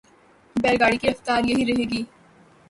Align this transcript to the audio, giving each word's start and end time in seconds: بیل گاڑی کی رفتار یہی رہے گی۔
بیل 0.55 0.75
گاڑی 0.81 0.97
کی 1.01 1.07
رفتار 1.09 1.41
یہی 1.49 1.63
رہے 1.69 1.85
گی۔ 1.91 2.01